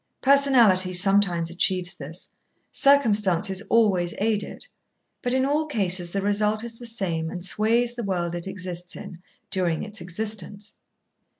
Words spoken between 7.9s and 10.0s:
the world it exists in during